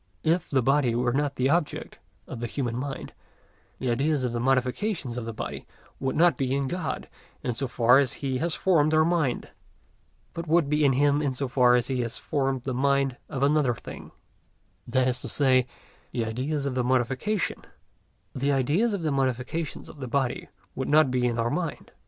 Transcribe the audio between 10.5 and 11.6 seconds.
be in Him in so